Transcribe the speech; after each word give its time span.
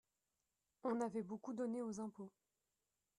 On 0.83 0.99
avait 0.99 1.21
beaucoup 1.21 1.53
donné 1.53 1.83
aux 1.83 1.99
impôts. 1.99 2.31